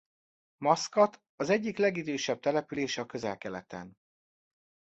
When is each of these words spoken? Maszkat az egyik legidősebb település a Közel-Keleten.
Maszkat 0.57 1.21
az 1.35 1.49
egyik 1.49 1.77
legidősebb 1.77 2.39
település 2.39 2.97
a 2.97 3.05
Közel-Keleten. 3.05 3.97